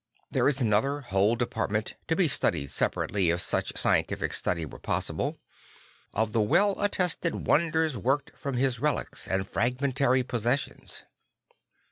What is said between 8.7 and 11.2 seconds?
relics and fragmentary possessions.